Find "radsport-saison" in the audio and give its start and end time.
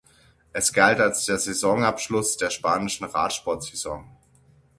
3.05-4.03